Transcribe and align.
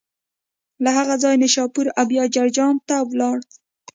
له 0.83 0.89
هغه 0.97 1.15
ځایه 1.23 1.41
نشاپور 1.43 1.87
او 1.99 2.05
بیا 2.11 2.23
جرجان 2.35 2.75
ته 2.87 2.95
ولاړ. 3.09 3.37